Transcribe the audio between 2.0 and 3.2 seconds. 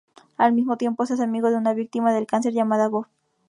del cáncer llamada Bob.